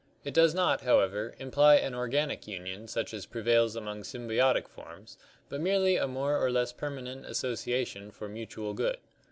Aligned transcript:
It 0.23 0.33
does 0.33 0.55
not, 0.55 0.81
how 0.81 0.99
ever, 0.99 1.35
imply 1.37 1.75
an 1.75 1.93
organic 1.93 2.47
union 2.47 2.87
such 2.87 3.13
as 3.13 3.27
prevails 3.27 3.75
among 3.75 4.01
symbiotic 4.01 4.67
forms, 4.67 5.15
but 5.47 5.61
merely 5.61 5.95
a 5.95 6.07
more 6.07 6.43
or 6.43 6.49
less 6.49 6.73
permanent 6.73 7.23
association 7.27 8.09
for 8.09 8.27
mutual 8.27 8.73
good. 8.73 8.97